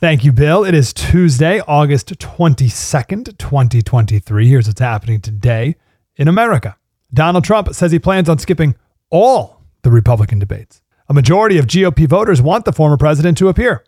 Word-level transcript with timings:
Thank 0.00 0.24
you, 0.24 0.32
Bill. 0.32 0.64
It 0.64 0.74
is 0.74 0.92
Tuesday, 0.92 1.60
August 1.60 2.08
22nd, 2.08 3.38
2023. 3.38 4.48
Here's 4.48 4.66
what's 4.66 4.80
happening 4.80 5.20
today 5.20 5.76
in 6.16 6.26
America. 6.26 6.76
Donald 7.12 7.44
Trump 7.44 7.72
says 7.72 7.92
he 7.92 8.00
plans 8.00 8.28
on 8.28 8.40
skipping 8.40 8.74
all 9.10 9.62
the 9.82 9.92
Republican 9.92 10.40
debates. 10.40 10.82
A 11.08 11.14
majority 11.14 11.58
of 11.58 11.66
GOP 11.66 12.08
voters 12.08 12.42
want 12.42 12.64
the 12.64 12.72
former 12.72 12.96
president 12.96 13.38
to 13.38 13.46
appear. 13.46 13.84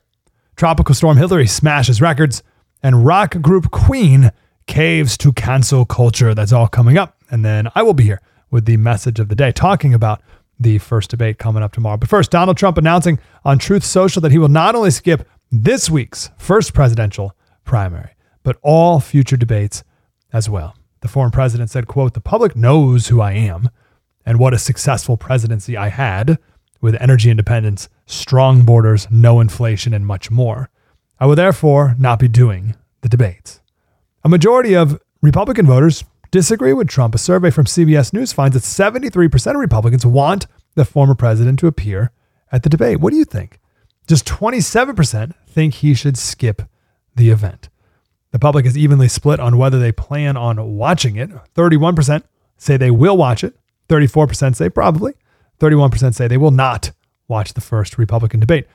Tropical 0.54 0.94
Storm 0.94 1.16
Hillary 1.16 1.48
smashes 1.48 2.00
records, 2.00 2.44
and 2.84 3.04
rock 3.04 3.40
group 3.42 3.72
Queen 3.72 4.30
caves 4.68 5.18
to 5.18 5.32
cancel 5.32 5.84
culture. 5.84 6.34
That's 6.34 6.52
all 6.52 6.68
coming 6.68 6.96
up. 6.96 7.16
And 7.30 7.44
then 7.44 7.68
I 7.74 7.82
will 7.82 7.94
be 7.94 8.04
here 8.04 8.22
with 8.52 8.64
the 8.64 8.76
message 8.76 9.18
of 9.18 9.28
the 9.28 9.34
day, 9.34 9.50
talking 9.50 9.92
about 9.92 10.22
the 10.58 10.78
first 10.78 11.10
debate 11.10 11.38
coming 11.38 11.64
up 11.64 11.72
tomorrow. 11.72 11.96
But 11.96 12.08
first, 12.08 12.30
Donald 12.30 12.56
Trump 12.56 12.78
announcing 12.78 13.18
on 13.44 13.58
Truth 13.58 13.84
Social 13.84 14.22
that 14.22 14.32
he 14.32 14.38
will 14.38 14.48
not 14.48 14.74
only 14.74 14.90
skip 14.90 15.28
this 15.62 15.88
week's 15.90 16.30
first 16.36 16.74
presidential 16.74 17.36
primary, 17.64 18.10
but 18.42 18.58
all 18.62 19.00
future 19.00 19.36
debates 19.36 19.84
as 20.32 20.48
well. 20.48 20.76
The 21.00 21.08
former 21.08 21.30
president 21.30 21.70
said, 21.70 21.86
quote, 21.86 22.14
the 22.14 22.20
public 22.20 22.56
knows 22.56 23.08
who 23.08 23.20
I 23.20 23.32
am 23.32 23.68
and 24.24 24.38
what 24.38 24.54
a 24.54 24.58
successful 24.58 25.16
presidency 25.16 25.76
I 25.76 25.88
had 25.88 26.38
with 26.80 27.00
energy 27.00 27.30
independence, 27.30 27.88
strong 28.06 28.64
borders, 28.64 29.06
no 29.10 29.40
inflation, 29.40 29.94
and 29.94 30.06
much 30.06 30.30
more. 30.30 30.68
I 31.18 31.26
will 31.26 31.36
therefore 31.36 31.94
not 31.98 32.18
be 32.18 32.28
doing 32.28 32.74
the 33.00 33.08
debates. 33.08 33.60
A 34.24 34.28
majority 34.28 34.74
of 34.74 35.00
Republican 35.22 35.66
voters 35.66 36.04
disagree 36.30 36.72
with 36.72 36.88
Trump. 36.88 37.14
A 37.14 37.18
survey 37.18 37.50
from 37.50 37.66
CBS 37.66 38.12
News 38.12 38.32
finds 38.32 38.54
that 38.54 38.62
73% 38.62 39.50
of 39.50 39.60
Republicans 39.60 40.04
want 40.04 40.46
the 40.74 40.84
former 40.84 41.14
president 41.14 41.58
to 41.60 41.66
appear 41.66 42.10
at 42.52 42.62
the 42.62 42.68
debate. 42.68 43.00
What 43.00 43.12
do 43.12 43.16
you 43.16 43.24
think? 43.24 43.58
Just 44.06 44.24
27% 44.26 45.34
think 45.48 45.74
he 45.74 45.94
should 45.94 46.16
skip 46.16 46.62
the 47.14 47.30
event. 47.30 47.68
The 48.30 48.38
public 48.38 48.66
is 48.66 48.76
evenly 48.76 49.08
split 49.08 49.40
on 49.40 49.58
whether 49.58 49.78
they 49.78 49.92
plan 49.92 50.36
on 50.36 50.76
watching 50.76 51.16
it. 51.16 51.30
31% 51.54 52.22
say 52.56 52.76
they 52.76 52.90
will 52.90 53.16
watch 53.16 53.42
it, 53.42 53.56
34% 53.88 54.54
say 54.54 54.68
probably, 54.68 55.14
31% 55.58 56.14
say 56.14 56.28
they 56.28 56.36
will 56.36 56.50
not 56.50 56.92
watch 57.28 57.54
the 57.54 57.60
first 57.60 57.98
Republican 57.98 58.40
debate. 58.40 58.66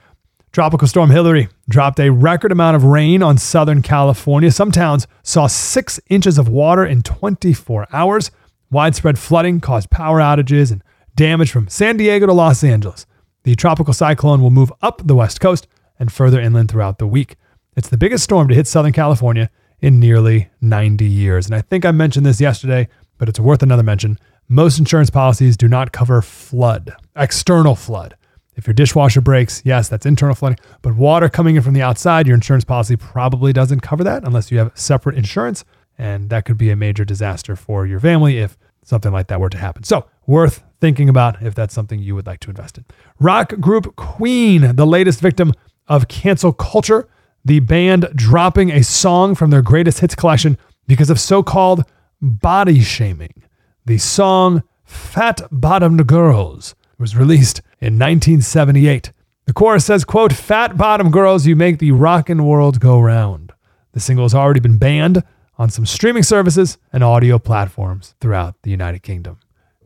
Tropical 0.51 0.87
Storm 0.87 1.11
Hillary 1.11 1.47
dropped 1.69 1.99
a 1.99 2.09
record 2.09 2.51
amount 2.51 2.75
of 2.75 2.83
rain 2.83 3.23
on 3.23 3.37
Southern 3.37 3.81
California. 3.81 4.51
Some 4.51 4.71
towns 4.71 5.07
saw 5.23 5.47
six 5.47 5.97
inches 6.09 6.37
of 6.37 6.49
water 6.49 6.85
in 6.85 7.03
24 7.03 7.87
hours. 7.93 8.31
Widespread 8.69 9.17
flooding 9.17 9.61
caused 9.61 9.89
power 9.89 10.19
outages 10.19 10.71
and 10.71 10.83
damage 11.15 11.51
from 11.51 11.69
San 11.69 11.95
Diego 11.95 12.25
to 12.25 12.33
Los 12.33 12.65
Angeles. 12.65 13.05
The 13.43 13.55
tropical 13.55 13.93
cyclone 13.93 14.41
will 14.41 14.51
move 14.51 14.71
up 14.81 15.01
the 15.03 15.15
west 15.15 15.41
coast 15.41 15.67
and 15.99 16.11
further 16.11 16.39
inland 16.39 16.69
throughout 16.69 16.99
the 16.99 17.07
week. 17.07 17.35
It's 17.75 17.89
the 17.89 17.97
biggest 17.97 18.23
storm 18.23 18.47
to 18.49 18.55
hit 18.55 18.67
Southern 18.67 18.91
California 18.91 19.49
in 19.79 19.99
nearly 19.99 20.49
90 20.61 21.05
years. 21.05 21.47
And 21.47 21.55
I 21.55 21.61
think 21.61 21.85
I 21.85 21.91
mentioned 21.91 22.25
this 22.25 22.39
yesterday, 22.39 22.87
but 23.17 23.29
it's 23.29 23.39
worth 23.39 23.63
another 23.63 23.83
mention. 23.83 24.19
Most 24.47 24.77
insurance 24.77 25.09
policies 25.09 25.57
do 25.57 25.67
not 25.67 25.91
cover 25.91 26.21
flood, 26.21 26.93
external 27.15 27.75
flood. 27.75 28.15
If 28.55 28.67
your 28.67 28.73
dishwasher 28.73 29.21
breaks, 29.21 29.61
yes, 29.65 29.87
that's 29.89 30.05
internal 30.05 30.35
flooding, 30.35 30.59
but 30.81 30.95
water 30.95 31.29
coming 31.29 31.55
in 31.55 31.61
from 31.63 31.73
the 31.73 31.81
outside, 31.81 32.27
your 32.27 32.35
insurance 32.35 32.65
policy 32.65 32.95
probably 32.95 33.53
doesn't 33.53 33.79
cover 33.79 34.03
that 34.03 34.23
unless 34.23 34.51
you 34.51 34.59
have 34.59 34.71
separate 34.75 35.17
insurance. 35.17 35.63
And 35.97 36.29
that 36.29 36.45
could 36.45 36.57
be 36.57 36.69
a 36.69 36.75
major 36.75 37.05
disaster 37.05 37.55
for 37.55 37.87
your 37.87 37.99
family 37.99 38.37
if 38.39 38.57
something 38.83 39.11
like 39.11 39.27
that 39.27 39.39
were 39.39 39.49
to 39.49 39.57
happen. 39.57 39.83
So, 39.83 40.05
worth 40.27 40.63
thinking 40.81 41.07
about 41.07 41.41
if 41.41 41.55
that's 41.55 41.73
something 41.73 41.99
you 41.99 42.15
would 42.15 42.25
like 42.25 42.39
to 42.41 42.49
invest 42.49 42.77
in. 42.77 42.85
Rock 43.19 43.59
group 43.59 43.95
Queen, 43.95 44.75
the 44.75 44.85
latest 44.85 45.21
victim 45.21 45.53
of 45.87 46.07
cancel 46.07 46.51
culture, 46.51 47.07
the 47.45 47.59
band 47.59 48.09
dropping 48.15 48.71
a 48.71 48.83
song 48.83 49.35
from 49.35 49.49
their 49.51 49.61
greatest 49.61 49.99
hits 49.99 50.15
collection 50.15 50.57
because 50.87 51.09
of 51.09 51.19
so 51.19 51.41
called 51.41 51.83
body 52.21 52.81
shaming. 52.81 53.43
The 53.85 53.97
song 53.97 54.63
Fat 54.83 55.41
Bottomed 55.51 56.05
Girls 56.05 56.75
was 56.97 57.15
released 57.15 57.59
in 57.79 57.97
1978. 57.97 59.11
The 59.45 59.53
chorus 59.53 59.85
says, 59.85 60.05
quote, 60.05 60.33
Fat 60.33 60.77
bottom 60.77 61.09
girls, 61.09 61.47
you 61.47 61.55
make 61.55 61.79
the 61.79 61.91
rockin' 61.91 62.45
world 62.45 62.79
go 62.79 62.99
round. 62.99 63.51
The 63.93 63.99
single 63.99 64.25
has 64.25 64.35
already 64.35 64.59
been 64.59 64.77
banned 64.77 65.23
on 65.57 65.69
some 65.69 65.85
streaming 65.85 66.23
services 66.23 66.77
and 66.93 67.03
audio 67.03 67.39
platforms 67.39 68.15
throughout 68.21 68.55
the 68.61 68.71
United 68.71 69.03
Kingdom. 69.03 69.39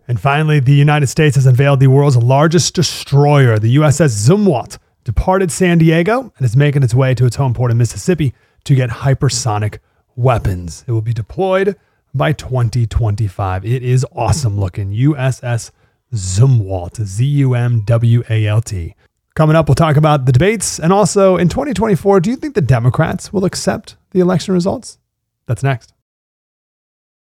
And 0.08 0.20
finally, 0.20 0.60
the 0.60 0.74
United 0.74 1.08
States 1.08 1.36
has 1.36 1.46
unveiled 1.46 1.80
the 1.80 1.88
world's 1.88 2.18
largest 2.18 2.76
destroyer, 2.76 3.58
the 3.58 3.76
USS 3.78 4.28
Zumwalt, 4.28 4.78
departed 5.04 5.52
San 5.52 5.78
Diego 5.78 6.34
and 6.38 6.46
is 6.46 6.56
making 6.56 6.84
its 6.84 6.94
way 6.94 7.16
to 7.16 7.26
its 7.26 7.38
home 7.38 7.54
port 7.54 7.72
in 7.72 7.78
Mississippi 7.78 8.34
to 8.66 8.76
get 8.76 8.90
hypersonic 8.90 9.80
weapons. 10.16 10.84
It 10.88 10.92
will 10.92 11.02
be 11.02 11.14
deployed 11.14 11.76
by 12.14 12.34
2025. 12.34 13.66
It 13.66 13.84
is 13.84 14.06
awesome 14.16 14.60
looking. 14.60 14.92
USS 14.92 15.72
Zumwalt, 16.14 17.02
Z 17.04 17.26
U 17.26 17.54
M 17.54 17.82
W 17.82 18.24
A 18.30 18.48
L 18.48 18.62
T. 18.62 18.96
Coming 19.36 19.56
up, 19.56 19.68
we'll 19.68 19.76
talk 19.76 19.98
about 19.98 20.26
the 20.26 20.32
debates 20.32 20.80
and 20.80 20.94
also 20.94 21.36
in 21.36 21.50
2024, 21.50 22.20
do 22.22 22.30
you 22.30 22.36
think 22.36 22.56
the 22.56 22.62
Democrats 22.62 23.34
will 23.34 23.44
accept 23.44 23.98
the 24.12 24.20
election 24.20 24.54
results? 24.54 24.98
That's 25.46 25.62
next. 25.62 25.95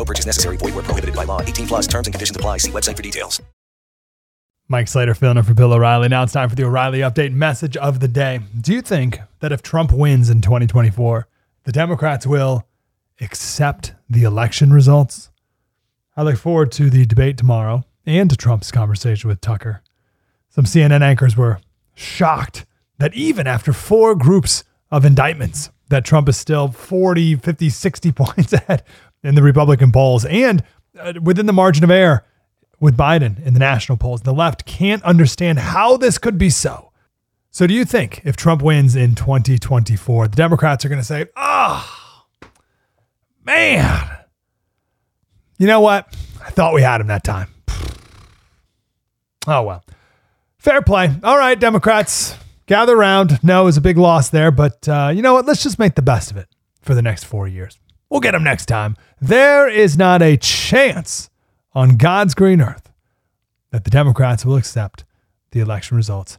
No 0.00 0.04
purchase 0.06 0.24
necessary. 0.24 0.56
Void 0.56 0.74
where 0.74 0.82
prohibited 0.82 1.14
by 1.14 1.24
law. 1.24 1.42
18 1.42 1.66
plus 1.66 1.86
terms 1.86 2.06
and 2.06 2.14
conditions 2.14 2.34
apply. 2.34 2.56
See 2.56 2.70
website 2.70 2.96
for 2.96 3.02
details. 3.02 3.42
Mike 4.66 4.88
Slater 4.88 5.12
filling 5.12 5.36
in 5.36 5.42
for 5.42 5.52
Bill 5.52 5.74
O'Reilly. 5.74 6.08
Now 6.08 6.22
it's 6.22 6.32
time 6.32 6.48
for 6.48 6.54
the 6.54 6.64
O'Reilly 6.64 7.00
Update 7.00 7.34
message 7.34 7.76
of 7.76 8.00
the 8.00 8.08
day. 8.08 8.40
Do 8.58 8.72
you 8.72 8.80
think 8.80 9.18
that 9.40 9.52
if 9.52 9.60
Trump 9.60 9.92
wins 9.92 10.30
in 10.30 10.40
2024, 10.40 11.28
the 11.64 11.72
Democrats 11.72 12.26
will 12.26 12.66
accept 13.20 13.92
the 14.08 14.22
election 14.22 14.72
results? 14.72 15.28
I 16.16 16.22
look 16.22 16.38
forward 16.38 16.72
to 16.72 16.88
the 16.88 17.04
debate 17.04 17.36
tomorrow 17.36 17.84
and 18.06 18.30
to 18.30 18.38
Trump's 18.38 18.72
conversation 18.72 19.28
with 19.28 19.42
Tucker. 19.42 19.82
Some 20.48 20.64
CNN 20.64 21.02
anchors 21.02 21.36
were 21.36 21.60
shocked 21.94 22.64
that 22.96 23.12
even 23.12 23.46
after 23.46 23.74
four 23.74 24.14
groups 24.14 24.64
of 24.90 25.04
indictments, 25.04 25.68
that 25.90 26.06
Trump 26.06 26.26
is 26.28 26.38
still 26.38 26.68
40, 26.68 27.36
50, 27.36 27.68
60 27.68 28.12
points 28.16 28.54
ahead 28.54 28.82
in 29.22 29.34
the 29.34 29.42
Republican 29.42 29.92
polls 29.92 30.24
and 30.24 30.62
uh, 30.98 31.14
within 31.22 31.46
the 31.46 31.52
margin 31.52 31.84
of 31.84 31.90
error 31.90 32.24
with 32.80 32.96
Biden 32.96 33.44
in 33.44 33.54
the 33.54 33.60
national 33.60 33.98
polls. 33.98 34.22
The 34.22 34.32
left 34.32 34.64
can't 34.64 35.02
understand 35.02 35.58
how 35.58 35.96
this 35.96 36.18
could 36.18 36.38
be 36.38 36.50
so. 36.50 36.90
So, 37.52 37.66
do 37.66 37.74
you 37.74 37.84
think 37.84 38.22
if 38.24 38.36
Trump 38.36 38.62
wins 38.62 38.94
in 38.94 39.14
2024, 39.16 40.28
the 40.28 40.36
Democrats 40.36 40.84
are 40.84 40.88
going 40.88 41.00
to 41.00 41.04
say, 41.04 41.26
oh, 41.34 42.24
man, 43.44 44.08
you 45.58 45.66
know 45.66 45.80
what? 45.80 46.16
I 46.44 46.50
thought 46.50 46.74
we 46.74 46.82
had 46.82 47.00
him 47.00 47.08
that 47.08 47.24
time. 47.24 47.48
Oh, 49.48 49.62
well. 49.62 49.84
Fair 50.58 50.80
play. 50.80 51.12
All 51.24 51.36
right, 51.36 51.58
Democrats, 51.58 52.36
gather 52.66 52.94
around. 52.96 53.42
No, 53.42 53.62
it 53.62 53.64
was 53.64 53.76
a 53.76 53.80
big 53.80 53.98
loss 53.98 54.30
there, 54.30 54.52
but 54.52 54.88
uh, 54.88 55.10
you 55.12 55.20
know 55.20 55.34
what? 55.34 55.44
Let's 55.44 55.62
just 55.62 55.78
make 55.78 55.96
the 55.96 56.02
best 56.02 56.30
of 56.30 56.36
it 56.36 56.46
for 56.82 56.94
the 56.94 57.02
next 57.02 57.24
four 57.24 57.48
years. 57.48 57.79
We'll 58.10 58.20
get 58.20 58.34
him 58.34 58.44
next 58.44 58.66
time. 58.66 58.96
There 59.20 59.68
is 59.68 59.96
not 59.96 60.20
a 60.20 60.36
chance 60.36 61.30
on 61.72 61.96
God's 61.96 62.34
green 62.34 62.60
earth 62.60 62.90
that 63.70 63.84
the 63.84 63.90
Democrats 63.90 64.44
will 64.44 64.56
accept 64.56 65.04
the 65.52 65.60
election 65.60 65.96
results 65.96 66.38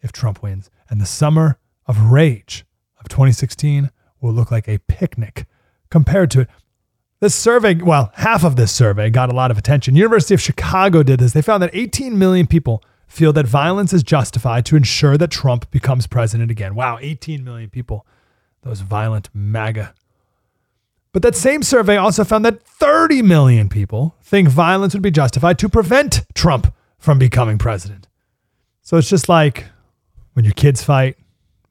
if 0.00 0.12
Trump 0.12 0.42
wins. 0.42 0.70
And 0.88 1.00
the 1.00 1.06
summer 1.06 1.58
of 1.86 2.10
rage 2.10 2.64
of 2.98 3.08
2016 3.08 3.90
will 4.20 4.32
look 4.32 4.50
like 4.50 4.66
a 4.66 4.78
picnic 4.78 5.46
compared 5.90 6.30
to 6.32 6.40
it. 6.40 6.48
This 7.20 7.34
survey, 7.34 7.74
well, 7.74 8.12
half 8.14 8.44
of 8.44 8.56
this 8.56 8.72
survey 8.72 9.10
got 9.10 9.30
a 9.30 9.34
lot 9.34 9.50
of 9.50 9.58
attention. 9.58 9.94
University 9.94 10.32
of 10.32 10.40
Chicago 10.40 11.02
did 11.02 11.20
this. 11.20 11.34
They 11.34 11.42
found 11.42 11.62
that 11.62 11.70
18 11.74 12.18
million 12.18 12.46
people 12.46 12.82
feel 13.06 13.32
that 13.34 13.46
violence 13.46 13.92
is 13.92 14.02
justified 14.02 14.64
to 14.66 14.76
ensure 14.76 15.18
that 15.18 15.30
Trump 15.30 15.70
becomes 15.70 16.06
president 16.06 16.50
again. 16.50 16.74
Wow, 16.74 16.98
18 17.00 17.44
million 17.44 17.68
people. 17.68 18.06
Those 18.62 18.80
violent 18.80 19.28
MAGA. 19.34 19.92
But 21.12 21.22
that 21.22 21.34
same 21.34 21.62
survey 21.62 21.96
also 21.96 22.24
found 22.24 22.44
that 22.44 22.62
30 22.62 23.22
million 23.22 23.68
people 23.68 24.14
think 24.22 24.48
violence 24.48 24.94
would 24.94 25.02
be 25.02 25.10
justified 25.10 25.58
to 25.58 25.68
prevent 25.68 26.22
Trump 26.34 26.72
from 26.98 27.18
becoming 27.18 27.58
president. 27.58 28.06
So 28.82 28.96
it's 28.96 29.08
just 29.08 29.28
like 29.28 29.66
when 30.34 30.44
your 30.44 30.54
kids 30.54 30.82
fight, 30.82 31.16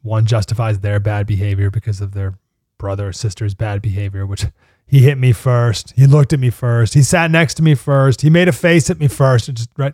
one 0.02 0.26
justifies 0.26 0.80
their 0.80 1.00
bad 1.00 1.28
behavior 1.28 1.70
because 1.70 2.02
of 2.02 2.14
their 2.14 2.38
brother 2.78 3.10
or 3.10 3.14
sister's 3.14 3.54
bad 3.54 3.82
behavior, 3.82 4.26
which 4.26 4.46
he 4.86 5.00
hit 5.00 5.18
me 5.18 5.32
first. 5.32 5.94
He 5.96 6.08
looked 6.08 6.34
at 6.34 6.40
me 6.40 6.50
first. 6.50 6.94
He 6.94 7.04
sat 7.04 7.32
next 7.32 7.56
to 7.56 7.64
me 7.64 7.76
first. 7.76 8.22
He 8.22 8.30
made 8.30 8.48
a 8.48 8.54
face 8.54 8.90
at 8.90 9.00
me 9.00 9.08
first. 9.08 9.54
Just 9.54 9.70
right. 9.78 9.94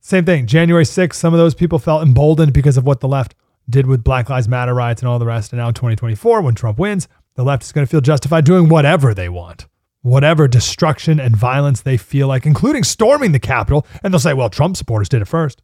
Same 0.00 0.24
thing. 0.24 0.46
January 0.46 0.84
6th, 0.84 1.14
some 1.14 1.32
of 1.32 1.38
those 1.38 1.54
people 1.54 1.78
felt 1.78 2.02
emboldened 2.02 2.52
because 2.52 2.76
of 2.76 2.84
what 2.84 3.00
the 3.00 3.08
left 3.08 3.34
did 3.70 3.86
with 3.86 4.04
Black 4.04 4.28
Lives 4.28 4.48
Matter 4.48 4.74
riots 4.74 5.00
and 5.00 5.08
all 5.08 5.18
the 5.18 5.26
rest. 5.26 5.52
And 5.52 5.60
now 5.60 5.68
in 5.68 5.74
2024, 5.74 6.42
when 6.42 6.54
Trump 6.54 6.78
wins, 6.78 7.08
the 7.34 7.44
left 7.44 7.62
is 7.62 7.72
going 7.72 7.86
to 7.86 7.90
feel 7.90 8.00
justified 8.00 8.44
doing 8.44 8.68
whatever 8.68 9.12
they 9.14 9.28
want, 9.28 9.66
whatever 10.02 10.46
destruction 10.46 11.18
and 11.18 11.36
violence 11.36 11.80
they 11.80 11.96
feel 11.96 12.28
like, 12.28 12.46
including 12.46 12.84
storming 12.84 13.32
the 13.32 13.38
Capitol. 13.38 13.86
And 14.02 14.12
they'll 14.12 14.20
say, 14.20 14.34
well, 14.34 14.50
Trump 14.50 14.76
supporters 14.76 15.08
did 15.08 15.22
it 15.22 15.28
first. 15.28 15.62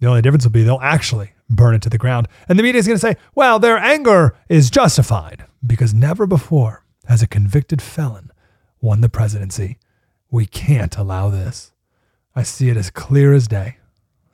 The 0.00 0.06
only 0.06 0.22
difference 0.22 0.44
will 0.44 0.52
be 0.52 0.62
they'll 0.62 0.78
actually 0.82 1.32
burn 1.48 1.74
it 1.74 1.82
to 1.82 1.90
the 1.90 1.98
ground. 1.98 2.28
And 2.48 2.58
the 2.58 2.62
media 2.62 2.78
is 2.78 2.86
going 2.86 2.96
to 2.96 3.00
say, 3.00 3.16
well, 3.34 3.58
their 3.58 3.78
anger 3.78 4.36
is 4.48 4.70
justified 4.70 5.44
because 5.66 5.94
never 5.94 6.26
before 6.26 6.84
has 7.06 7.22
a 7.22 7.26
convicted 7.26 7.80
felon 7.80 8.30
won 8.80 9.00
the 9.00 9.08
presidency. 9.08 9.78
We 10.30 10.46
can't 10.46 10.96
allow 10.96 11.30
this. 11.30 11.72
I 12.34 12.42
see 12.42 12.68
it 12.68 12.76
as 12.76 12.90
clear 12.90 13.32
as 13.32 13.48
day. 13.48 13.76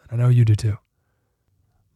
And 0.03 0.20
I 0.20 0.23
know 0.23 0.31
you 0.31 0.44
do 0.44 0.55
too. 0.55 0.79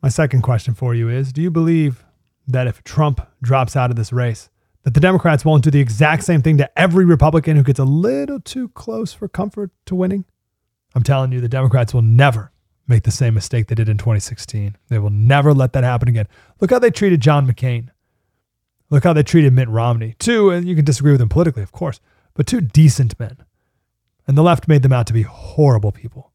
My 0.02 0.08
second 0.08 0.42
question 0.42 0.74
for 0.74 0.94
you 0.94 1.08
is 1.08 1.32
Do 1.32 1.42
you 1.42 1.50
believe 1.50 2.04
that 2.46 2.66
if 2.66 2.84
Trump 2.84 3.26
drops 3.42 3.74
out 3.74 3.90
of 3.90 3.96
this 3.96 4.12
race, 4.12 4.48
that 4.86 4.94
the 4.94 5.00
Democrats 5.00 5.44
won't 5.44 5.64
do 5.64 5.70
the 5.72 5.80
exact 5.80 6.22
same 6.22 6.42
thing 6.42 6.58
to 6.58 6.78
every 6.78 7.04
Republican 7.04 7.56
who 7.56 7.64
gets 7.64 7.80
a 7.80 7.84
little 7.84 8.38
too 8.38 8.68
close 8.68 9.12
for 9.12 9.26
comfort 9.26 9.72
to 9.84 9.96
winning? 9.96 10.24
I'm 10.94 11.02
telling 11.02 11.32
you, 11.32 11.40
the 11.40 11.48
Democrats 11.48 11.92
will 11.92 12.02
never 12.02 12.52
make 12.86 13.02
the 13.02 13.10
same 13.10 13.34
mistake 13.34 13.66
they 13.66 13.74
did 13.74 13.88
in 13.88 13.98
2016. 13.98 14.76
They 14.88 15.00
will 15.00 15.10
never 15.10 15.52
let 15.52 15.72
that 15.72 15.82
happen 15.82 16.08
again. 16.08 16.28
Look 16.60 16.70
how 16.70 16.78
they 16.78 16.92
treated 16.92 17.20
John 17.20 17.48
McCain. 17.48 17.88
Look 18.88 19.02
how 19.02 19.12
they 19.12 19.24
treated 19.24 19.52
Mitt 19.52 19.68
Romney. 19.68 20.14
Two, 20.20 20.50
and 20.50 20.68
you 20.68 20.76
can 20.76 20.84
disagree 20.84 21.10
with 21.10 21.18
them 21.18 21.30
politically, 21.30 21.64
of 21.64 21.72
course, 21.72 21.98
but 22.34 22.46
two 22.46 22.60
decent 22.60 23.18
men. 23.18 23.38
And 24.28 24.38
the 24.38 24.44
left 24.44 24.68
made 24.68 24.82
them 24.82 24.92
out 24.92 25.08
to 25.08 25.12
be 25.12 25.22
horrible 25.22 25.90
people, 25.90 26.30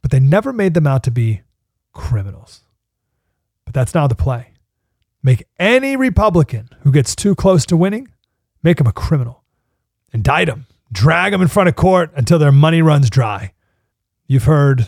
but 0.00 0.10
they 0.10 0.20
never 0.20 0.54
made 0.54 0.72
them 0.72 0.86
out 0.86 1.02
to 1.02 1.10
be 1.10 1.42
criminals. 1.92 2.62
But 3.66 3.74
that's 3.74 3.92
not 3.92 4.06
the 4.06 4.14
play. 4.14 4.53
Make 5.24 5.44
any 5.58 5.96
Republican 5.96 6.68
who 6.82 6.92
gets 6.92 7.16
too 7.16 7.34
close 7.34 7.66
to 7.66 7.76
winning, 7.76 8.08
make 8.62 8.80
him 8.80 8.86
a 8.86 8.92
criminal. 8.92 9.42
Indict 10.12 10.48
him, 10.48 10.66
drag 10.92 11.32
him 11.32 11.42
in 11.42 11.48
front 11.48 11.68
of 11.68 11.74
court 11.74 12.12
until 12.14 12.38
their 12.38 12.52
money 12.52 12.80
runs 12.80 13.10
dry. 13.10 13.52
You've 14.28 14.44
heard 14.44 14.86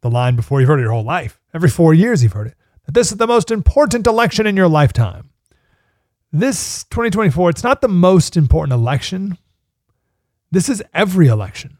the 0.00 0.08
line 0.08 0.36
before, 0.36 0.60
you've 0.60 0.68
heard 0.68 0.80
it 0.80 0.84
your 0.84 0.92
whole 0.92 1.04
life. 1.04 1.38
Every 1.52 1.68
four 1.68 1.92
years, 1.92 2.22
you've 2.22 2.32
heard 2.32 2.46
it. 2.46 2.54
That 2.86 2.94
this 2.94 3.12
is 3.12 3.18
the 3.18 3.26
most 3.26 3.50
important 3.50 4.06
election 4.06 4.46
in 4.46 4.56
your 4.56 4.68
lifetime. 4.68 5.28
This 6.32 6.84
2024, 6.84 7.50
it's 7.50 7.62
not 7.62 7.82
the 7.82 7.88
most 7.88 8.38
important 8.38 8.72
election 8.72 9.36
this 10.54 10.68
is 10.68 10.84
every 10.94 11.26
election. 11.26 11.78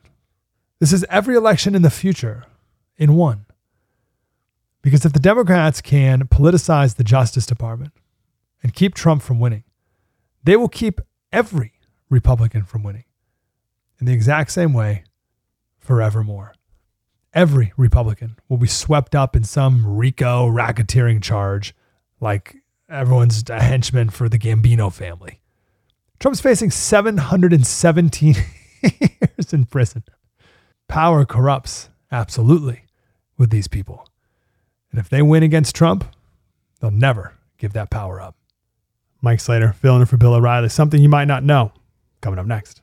This 0.81 0.93
is 0.93 1.07
every 1.09 1.37
election 1.37 1.77
in 1.77 1.83
the 1.83 1.91
future 1.91 2.45
in 2.97 3.15
one. 3.15 3.47
Because 4.85 5.07
if 5.07 5.15
the 5.15 5.19
Democrats 5.19 5.81
can 5.81 6.29
politicize 6.29 6.97
the 6.97 7.05
Justice 7.05 7.47
Department 7.47 7.95
and 8.63 8.75
keep 8.75 8.95
Trump 8.95 9.23
from 9.23 9.41
winning, 9.41 9.65
they 10.45 10.57
will 10.57 10.69
keep 10.69 11.01
every 11.33 11.73
Republican 12.11 12.65
from 12.65 12.83
winning 12.83 13.05
in 13.99 14.05
the 14.05 14.13
exact 14.13 14.51
same 14.51 14.75
way 14.75 15.05
forevermore. 15.79 16.53
Every 17.33 17.73
Republican 17.79 18.37
will 18.51 18.59
be 18.59 18.67
swept 18.67 19.15
up 19.15 19.35
in 19.35 19.43
some 19.43 19.87
RICO 19.87 20.49
racketeering 20.49 21.23
charge 21.23 21.75
like 22.21 22.57
everyone's 22.87 23.43
a 23.49 23.63
henchman 23.63 24.11
for 24.11 24.29
the 24.29 24.39
Gambino 24.39 24.93
family. 24.93 25.41
Trump's 26.21 26.43
facing 26.43 26.71
717 26.71 28.35
years 28.83 29.53
in 29.55 29.65
prison. 29.65 30.05
Power 30.89 31.25
corrupts, 31.25 31.89
absolutely, 32.13 32.85
with 33.39 33.49
these 33.49 33.67
people. 33.67 34.07
And 34.95 35.01
if 35.01 35.09
they 35.09 35.23
win 35.23 35.43
against 35.43 35.75
Trump, 35.75 36.05
they'll 36.79 36.93
never 36.93 37.33
give 37.59 37.73
that 37.73 37.91
power 37.91 38.21
up. 38.21 38.37
Mike 39.23 39.41
Slater, 39.41 39.73
filling 39.73 40.03
in 40.03 40.07
for 40.07 40.17
Bill 40.17 40.35
O'Reilly. 40.35 40.69
Something 40.69 41.03
you 41.03 41.09
might 41.09 41.25
not 41.25 41.43
know. 41.43 41.73
Coming 42.21 42.39
up 42.39 42.47
next. 42.47 42.81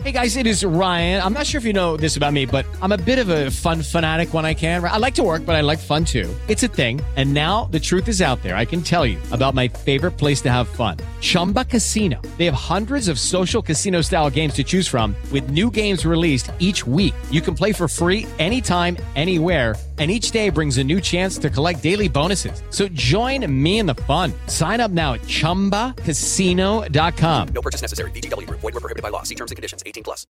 Hey 0.00 0.12
guys, 0.12 0.36
it 0.36 0.46
is 0.46 0.64
Ryan. 0.64 1.20
I'm 1.20 1.32
not 1.32 1.46
sure 1.46 1.58
if 1.58 1.64
you 1.64 1.72
know 1.72 1.96
this 1.96 2.16
about 2.16 2.32
me, 2.32 2.46
but 2.46 2.64
I'm 2.80 2.92
a 2.92 2.96
bit 2.96 3.18
of 3.18 3.28
a 3.28 3.50
fun 3.50 3.82
fanatic 3.82 4.32
when 4.32 4.46
I 4.46 4.54
can. 4.54 4.82
I 4.84 4.98
like 4.98 5.14
to 5.16 5.22
work, 5.22 5.44
but 5.44 5.54
I 5.54 5.60
like 5.60 5.80
fun 5.80 6.04
too. 6.04 6.34
It's 6.48 6.62
a 6.62 6.68
thing. 6.68 7.00
And 7.16 7.34
now 7.34 7.64
the 7.64 7.80
truth 7.80 8.08
is 8.08 8.22
out 8.22 8.42
there. 8.42 8.56
I 8.56 8.64
can 8.64 8.82
tell 8.82 9.04
you 9.04 9.18
about 9.32 9.54
my 9.54 9.68
favorite 9.68 10.12
place 10.12 10.40
to 10.42 10.50
have 10.50 10.68
fun 10.68 10.96
Chumba 11.20 11.64
Casino. 11.64 12.22
They 12.38 12.46
have 12.46 12.54
hundreds 12.54 13.08
of 13.08 13.18
social 13.18 13.60
casino 13.62 14.00
style 14.00 14.30
games 14.30 14.54
to 14.54 14.64
choose 14.64 14.88
from, 14.88 15.14
with 15.32 15.50
new 15.50 15.70
games 15.70 16.06
released 16.06 16.52
each 16.58 16.86
week. 16.86 17.14
You 17.32 17.40
can 17.40 17.54
play 17.54 17.72
for 17.72 17.88
free 17.88 18.26
anytime, 18.38 18.96
anywhere 19.16 19.74
and 20.02 20.10
each 20.10 20.32
day 20.32 20.50
brings 20.50 20.76
a 20.78 20.84
new 20.84 21.00
chance 21.00 21.38
to 21.38 21.48
collect 21.48 21.80
daily 21.80 22.08
bonuses. 22.08 22.60
So 22.70 22.88
join 22.88 23.46
me 23.62 23.78
in 23.78 23.86
the 23.86 23.94
fun. 23.94 24.32
Sign 24.48 24.80
up 24.80 24.90
now 24.90 25.14
at 25.14 25.20
ChumbaCasino.com. 25.20 27.48
No 27.54 27.62
purchase 27.62 27.82
necessary. 27.82 28.10
VGW. 28.10 28.50
Void 28.50 28.64
were 28.64 28.72
prohibited 28.72 29.04
by 29.04 29.10
law. 29.10 29.22
See 29.22 29.36
terms 29.36 29.52
and 29.52 29.56
conditions. 29.56 29.84
18 29.86 30.02
plus. 30.02 30.26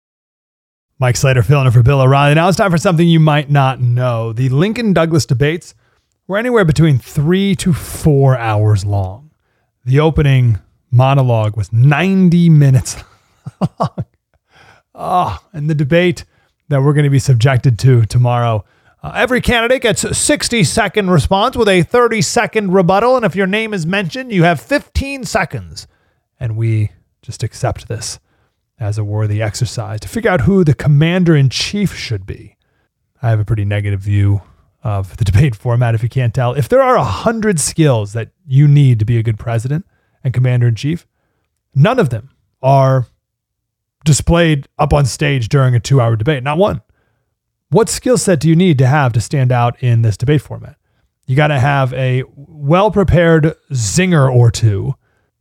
Mike 1.00 1.18
Slater 1.18 1.44
filling 1.44 1.66
in 1.66 1.74
for 1.74 1.84
Bill 1.84 2.00
O'Reilly. 2.00 2.34
Now 2.34 2.48
it's 2.48 2.58
time 2.58 2.72
for 2.72 2.78
something 2.78 3.06
you 3.06 3.20
might 3.20 3.52
not 3.52 3.82
know. 3.82 4.32
The 4.32 4.48
Lincoln 4.50 4.94
Douglas 4.94 5.26
debates 5.26 5.76
were 6.28 6.38
anywhere 6.38 6.64
between 6.64 6.98
three 6.98 7.54
to 7.58 7.74
four 7.74 8.38
hours 8.38 8.86
long. 8.86 9.32
The 9.84 10.00
opening 10.00 10.60
monologue 10.92 11.58
was 11.58 11.74
90 11.74 12.48
minutes 12.50 13.04
long. 13.80 14.06
oh, 14.96 15.38
and 15.52 15.70
the 15.70 15.76
debate 15.76 16.24
that 16.70 16.82
we're 16.82 16.94
going 16.94 17.04
to 17.04 17.10
be 17.10 17.20
subjected 17.20 17.78
to 17.80 18.06
tomorrow– 18.06 18.64
uh, 19.04 19.12
every 19.16 19.42
candidate 19.42 19.82
gets 19.82 20.04
a 20.04 20.14
60 20.14 20.64
second 20.64 21.10
response 21.10 21.56
with 21.56 21.68
a 21.68 21.84
30 21.84 22.22
second 22.22 22.74
rebuttal. 22.74 23.16
And 23.16 23.26
if 23.26 23.36
your 23.36 23.48
name 23.48 23.74
is 23.74 23.86
mentioned, 23.86 24.32
you 24.32 24.44
have 24.44 24.60
15 24.60 25.24
seconds. 25.26 25.88
And 26.40 26.58
we 26.58 26.92
just 27.22 27.44
accept 27.44 27.88
this 27.88 28.20
as 28.80 28.98
a 28.98 29.04
worthy 29.04 29.42
exercise 29.42 30.00
to 30.02 30.08
figure 30.08 30.32
out 30.32 30.42
who 30.42 30.64
the 30.64 30.74
commander 30.74 31.36
in 31.36 31.50
chief 31.50 31.96
should 31.96 32.26
be. 32.26 32.56
I 33.22 33.30
have 33.30 33.40
a 33.40 33.46
pretty 33.46 33.66
negative 33.66 34.02
view 34.02 34.42
of 34.84 35.18
the 35.18 35.26
debate 35.32 35.56
format, 35.56 35.96
if 35.96 36.04
you 36.04 36.10
can't 36.10 36.34
tell. 36.34 36.54
If 36.54 36.70
there 36.70 36.82
are 36.82 36.96
a 36.96 37.04
hundred 37.04 37.60
skills 37.60 38.14
that 38.14 38.30
you 38.46 38.68
need 38.68 39.00
to 39.00 39.06
be 39.06 39.18
a 39.18 39.24
good 39.24 39.40
president 39.40 39.86
and 40.24 40.34
commander 40.34 40.68
in 40.68 40.76
chief, 40.76 41.08
none 41.74 42.00
of 42.00 42.10
them 42.10 42.30
are 42.62 43.08
displayed 44.06 44.68
up 44.78 44.94
on 44.94 45.06
stage 45.06 45.50
during 45.50 45.76
a 45.76 45.80
two 45.80 46.00
hour 46.00 46.16
debate. 46.16 46.44
Not 46.44 46.58
one. 46.58 46.82
What 47.70 47.90
skill 47.90 48.18
set 48.18 48.40
do 48.40 48.48
you 48.48 48.56
need 48.56 48.78
to 48.78 48.88
have 48.88 49.12
to 49.12 49.20
stand 49.20 49.52
out 49.52 49.84
in 49.84 50.02
this 50.02 50.16
debate 50.16 50.42
format? 50.42 50.78
You 51.26 51.36
got 51.36 51.48
to 51.48 51.60
have 51.60 51.94
a 51.94 52.24
well 52.38 52.92
prepared 52.92 53.56
zinger 53.74 54.34
or 54.34 54.50
two. 54.50 54.96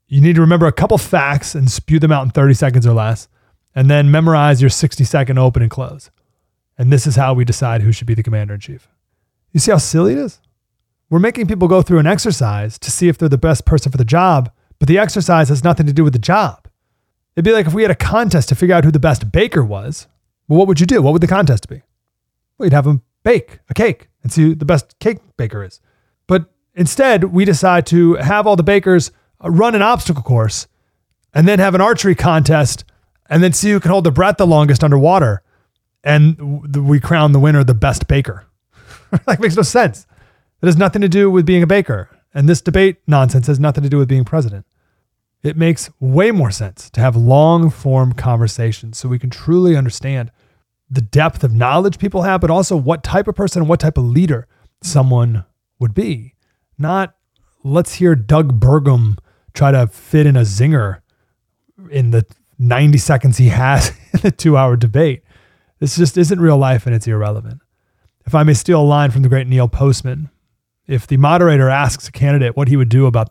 You 0.09 0.21
need 0.21 0.35
to 0.35 0.41
remember 0.41 0.67
a 0.67 0.73
couple 0.73 0.99
facts 0.99 1.55
and 1.55 1.71
spew 1.71 2.01
them 2.01 2.11
out 2.11 2.25
in 2.25 2.31
30 2.31 2.55
seconds 2.55 2.85
or 2.85 2.95
less, 2.95 3.29
and 3.77 3.89
then 3.89 4.11
memorize 4.11 4.61
your 4.61 4.71
60 4.71 5.05
second 5.05 5.39
open 5.39 5.63
and 5.63 5.71
close. 5.71 6.11
And 6.77 6.93
this 6.93 7.07
is 7.07 7.15
how 7.15 7.33
we 7.33 7.45
decide 7.45 7.83
who 7.83 7.93
should 7.93 8.09
be 8.09 8.15
the 8.15 8.25
commander 8.25 8.55
in 8.55 8.61
chief. 8.61 8.89
You 9.53 9.61
see 9.61 9.71
how 9.71 9.79
silly 9.79 10.15
it 10.15 10.19
is? 10.19 10.41
We're 11.09 11.21
making 11.21 11.47
people 11.47 11.69
go 11.69 11.81
through 11.81 12.01
an 12.01 12.09
exercise 12.09 12.77
to 12.81 12.91
see 12.91 13.07
if 13.07 13.19
they're 13.19 13.29
the 13.29 13.39
best 13.39 13.65
person 13.65 13.93
for 13.93 13.99
the 13.99 14.05
job, 14.05 14.51
but 14.81 14.89
the 14.89 14.99
exercise 14.99 15.49
has 15.49 15.63
nothing 15.63 15.87
to 15.87 15.93
do 15.93 16.03
with 16.03 16.13
the 16.13 16.19
job. 16.19 16.67
It'd 17.37 17.45
be 17.45 17.53
like 17.53 17.67
if 17.67 17.75
we 17.75 17.83
had 17.83 17.93
a 17.93 17.95
contest 17.95 18.49
to 18.49 18.57
figure 18.57 18.75
out 18.75 18.85
who 18.85 18.91
the 18.91 18.99
best 18.99 19.31
baker 19.31 19.63
was. 19.63 20.09
Well, 20.49 20.59
what 20.59 20.67
would 20.67 20.81
you 20.81 20.87
do? 20.87 21.01
What 21.03 21.13
would 21.13 21.23
the 21.23 21.29
contest 21.29 21.69
be? 21.69 21.83
You'd 22.61 22.73
have 22.73 22.85
them 22.85 23.03
bake 23.23 23.59
a 23.69 23.75
cake 23.75 24.09
and 24.23 24.33
see 24.33 24.43
who 24.43 24.55
the 24.55 24.65
best 24.65 24.99
cake 24.99 25.19
baker 25.37 25.65
is. 25.65 25.81
But 26.27 26.51
instead, 26.75 27.25
we 27.25 27.45
decide 27.45 27.87
to 27.87 28.15
have 28.15 28.47
all 28.47 28.57
the 28.57 28.63
bakers 28.63 29.11
uh, 29.45 29.51
run 29.51 29.75
an 29.75 29.83
obstacle 29.83 30.23
course 30.23 30.67
and 31.35 31.47
then 31.47 31.59
have 31.59 31.75
an 31.75 31.81
archery 31.81 32.15
contest 32.15 32.85
and 33.29 33.43
then 33.43 33.53
see 33.53 33.71
who 33.71 33.81
can 33.81 33.91
hold 33.91 34.05
their 34.05 34.13
breath 34.13 34.37
the 34.39 34.47
longest 34.47 34.83
underwater. 34.83 35.43
And 36.03 36.77
we 36.89 37.01
crown 37.01 37.33
the 37.33 37.41
winner 37.41 37.65
the 37.65 37.75
best 37.75 38.07
baker. 38.07 38.47
that 39.27 39.41
makes 39.41 39.57
no 39.57 39.63
sense. 39.63 40.07
It 40.63 40.67
has 40.67 40.77
nothing 40.77 41.03
to 41.03 41.09
do 41.09 41.31
with 41.31 41.45
being 41.45 41.63
a 41.63 41.67
baker. 41.67 42.09
And 42.33 42.49
this 42.49 42.61
debate 42.61 42.99
nonsense 43.07 43.49
has 43.49 43.59
nothing 43.59 43.83
to 43.83 43.89
do 43.89 43.99
with 43.99 44.09
being 44.09 44.25
president. 44.25 44.67
It 45.43 45.57
makes 45.57 45.91
way 46.01 46.31
more 46.31 46.51
sense 46.51 46.91
to 46.91 47.01
have 47.01 47.17
long 47.17 47.71
form 47.71 48.13
conversations 48.13 48.99
so 48.99 49.09
we 49.09 49.19
can 49.19 49.31
truly 49.31 49.77
understand 49.77 50.31
the 50.89 51.01
depth 51.01 51.43
of 51.43 51.53
knowledge 51.53 51.99
people 51.99 52.23
have, 52.23 52.41
but 52.41 52.51
also 52.51 52.77
what 52.77 53.03
type 53.03 53.29
of 53.29 53.35
person 53.35 53.63
and 53.63 53.69
what 53.69 53.81
type 53.81 53.99
of 53.99 54.05
leader 54.05 54.47
someone 54.83 55.45
would 55.79 55.95
be. 55.95 56.35
Not 56.79 57.15
let's 57.65 57.95
hear 57.95 58.15
Doug 58.15 58.61
Burgum 58.61 59.19
try 59.55 59.73
to 59.73 59.87
fit 59.87 60.27
in 60.27 60.37
a 60.37 60.43
zinger 60.43 61.01
in 61.91 62.11
the 62.11 62.25
90 62.59 62.99
seconds 62.99 63.39
he 63.39 63.49
has 63.49 63.91
in 64.13 64.21
the 64.21 64.31
two 64.31 64.57
hour 64.57 64.77
debate. 64.77 65.23
This 65.79 65.97
just 65.97 66.17
isn't 66.17 66.41
real 66.41 66.57
life 66.57 66.87
and 66.87 66.95
it's 66.95 67.07
irrelevant. 67.07 67.61
If 68.25 68.35
I 68.35 68.43
may 68.43 68.55
steal 68.55 68.81
a 68.81 68.83
line 68.83 69.11
from 69.11 69.23
the 69.23 69.29
great 69.29 69.47
Neil 69.47 69.69
Postman, 69.69 70.31
if 70.87 71.07
the 71.07 71.17
moderator 71.17 71.69
asks 71.69 72.09
a 72.09 72.13
candidate 72.13 72.57
what 72.57 72.69
he 72.69 72.77
would 72.77 72.89
do 72.89 73.07
about 73.07 73.31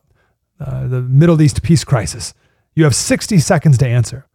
uh, 0.60 0.88
the 0.88 1.02
Middle 1.02 1.42
East 1.42 1.64
peace 1.64 1.84
crisis, 1.84 2.34
you 2.76 2.84
have 2.84 2.96
60 2.96 3.40
seconds 3.40 3.78
to 3.80 3.88
answer. 3.88 4.28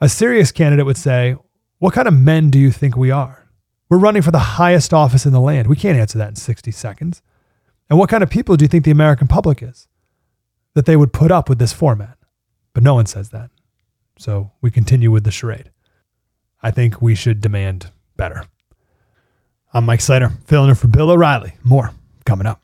A 0.00 0.08
serious 0.08 0.52
candidate 0.52 0.86
would 0.86 0.96
say, 0.96 1.36
What 1.78 1.94
kind 1.94 2.08
of 2.08 2.14
men 2.14 2.50
do 2.50 2.58
you 2.58 2.70
think 2.70 2.96
we 2.96 3.10
are? 3.10 3.46
We're 3.88 3.98
running 3.98 4.22
for 4.22 4.30
the 4.30 4.38
highest 4.38 4.94
office 4.94 5.26
in 5.26 5.32
the 5.32 5.40
land. 5.40 5.68
We 5.68 5.76
can't 5.76 5.98
answer 5.98 6.18
that 6.18 6.30
in 6.30 6.36
60 6.36 6.70
seconds. 6.70 7.22
And 7.90 7.98
what 7.98 8.08
kind 8.08 8.22
of 8.22 8.30
people 8.30 8.56
do 8.56 8.64
you 8.64 8.68
think 8.68 8.84
the 8.84 8.90
American 8.90 9.28
public 9.28 9.62
is? 9.62 9.86
That 10.74 10.86
they 10.86 10.96
would 10.96 11.12
put 11.12 11.30
up 11.30 11.48
with 11.48 11.58
this 11.58 11.72
format. 11.72 12.16
But 12.72 12.82
no 12.82 12.94
one 12.94 13.06
says 13.06 13.30
that. 13.30 13.50
So 14.18 14.52
we 14.60 14.70
continue 14.70 15.10
with 15.10 15.24
the 15.24 15.30
charade. 15.30 15.70
I 16.62 16.70
think 16.70 17.02
we 17.02 17.14
should 17.14 17.40
demand 17.40 17.90
better. 18.16 18.44
I'm 19.72 19.84
Mike 19.84 20.00
Slater, 20.00 20.30
filling 20.46 20.70
in 20.70 20.76
for 20.76 20.88
Bill 20.88 21.10
O'Reilly. 21.10 21.54
More 21.62 21.90
coming 22.24 22.46
up. 22.46 22.63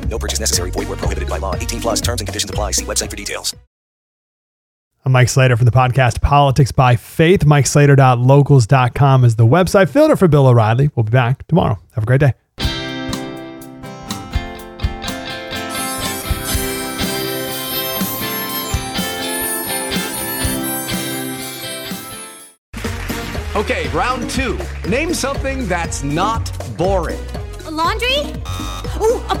No 0.11 0.19
purchase 0.19 0.39
necessary. 0.39 0.69
Void 0.69 0.89
where 0.89 0.97
prohibited 0.97 1.29
by 1.29 1.39
law. 1.39 1.55
18 1.55 1.81
plus 1.81 2.01
terms 2.01 2.21
and 2.21 2.27
conditions 2.27 2.49
apply. 2.49 2.71
See 2.71 2.85
website 2.85 3.09
for 3.09 3.15
details. 3.15 3.55
I'm 5.03 5.13
Mike 5.13 5.29
Slater 5.29 5.57
from 5.57 5.65
the 5.65 5.71
podcast 5.71 6.21
Politics 6.21 6.71
by 6.71 6.95
Faith. 6.95 7.43
MikeSlater.locals.com 7.43 9.25
is 9.25 9.35
the 9.35 9.47
website. 9.47 9.89
Filter 9.89 10.15
for 10.15 10.27
Bill 10.27 10.45
O'Reilly. 10.45 10.91
We'll 10.95 11.05
be 11.05 11.09
back 11.09 11.47
tomorrow. 11.47 11.79
Have 11.95 12.03
a 12.03 12.05
great 12.05 12.19
day. 12.19 12.33
Okay, 23.55 23.89
round 23.89 24.29
two. 24.29 24.59
Name 24.87 25.15
something 25.15 25.67
that's 25.67 26.03
not 26.03 26.51
boring. 26.77 27.19
A 27.65 27.71
laundry? 27.71 28.17
Ooh, 29.01 29.19
a 29.29 29.35
book 29.35 29.40